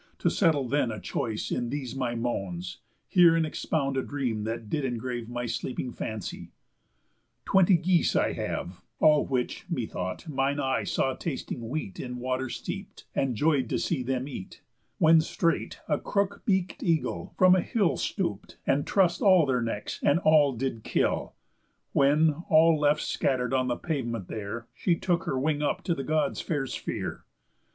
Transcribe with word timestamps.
To 0.17 0.31
settle 0.31 0.67
then 0.67 0.89
a 0.91 0.99
choice 0.99 1.51
in 1.51 1.69
these 1.69 1.95
my 1.95 2.15
moans, 2.15 2.79
Hear 3.07 3.35
and 3.35 3.45
expound 3.45 3.97
a 3.97 4.01
dream 4.01 4.45
that 4.45 4.67
did 4.67 4.83
engrave 4.83 5.29
My 5.29 5.45
sleeping 5.45 5.91
fancy: 5.91 6.49
Twenty 7.45 7.77
geese 7.77 8.15
I 8.15 8.33
have, 8.33 8.81
All 8.99 9.27
which, 9.27 9.69
me 9.69 9.85
thought, 9.85 10.27
mine 10.27 10.59
eye 10.59 10.85
saw 10.85 11.13
tasting 11.13 11.69
wheat 11.69 11.99
In 11.99 12.17
water 12.17 12.49
steep'd, 12.49 13.03
and 13.13 13.35
joy'd 13.35 13.69
to 13.69 13.77
see 13.77 14.01
them 14.01 14.27
eat; 14.27 14.63
When 14.97 15.21
straight 15.21 15.79
a 15.87 15.99
crook 15.99 16.41
beak'd 16.47 16.81
eagle 16.81 17.35
from 17.37 17.53
a 17.55 17.61
hill 17.61 17.95
Stoop'd, 17.95 18.55
and 18.65 18.87
truss'd 18.87 19.21
all 19.21 19.45
their 19.45 19.61
necks, 19.61 19.99
and 20.01 20.17
all 20.21 20.53
did 20.53 20.83
kill; 20.83 21.35
When, 21.93 22.43
all 22.49 22.75
left 22.79 23.01
scatter'd 23.03 23.53
on 23.53 23.67
the 23.67 23.77
pavement 23.77 24.29
there, 24.29 24.65
She 24.73 24.95
took 24.95 25.25
her 25.25 25.39
wing 25.39 25.61
up 25.61 25.83
to 25.83 25.93
the 25.93 26.03
Gods' 26.03 26.41
fair 26.41 26.65
sphere. 26.65 27.23